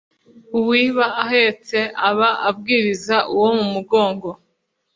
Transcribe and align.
uwiba 0.57 1.05
ahetse 1.23 1.77
aba 2.09 2.29
abwiririza 2.49 3.17
uwo 3.33 3.49
mu 3.57 3.65
mugongo 3.73 4.29